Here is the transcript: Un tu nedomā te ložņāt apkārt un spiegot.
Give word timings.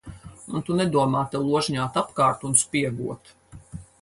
Un 0.59 0.63
tu 0.69 0.77
nedomā 0.79 1.21
te 1.35 1.41
ložņāt 1.51 2.01
apkārt 2.05 2.49
un 2.51 2.57
spiegot. 2.63 3.35